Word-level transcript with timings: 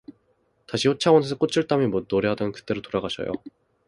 다시 0.65 0.87
효창원에서 0.87 1.37
꽃을 1.37 1.67
따며 1.67 1.87
노래하던 2.09 2.53
그때로 2.53 2.81
돌아가셔요. 2.81 3.31